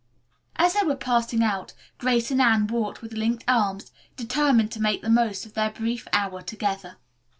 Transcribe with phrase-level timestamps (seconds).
[0.55, 5.03] As they were passing out, Grace and Anne walked with linked arms, determined to make
[5.03, 6.97] the most of their brief hour together.